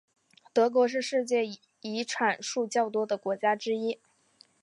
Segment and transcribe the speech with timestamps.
[0.51, 1.43] 德国是世界
[1.81, 3.99] 遗产数较多的国家之一。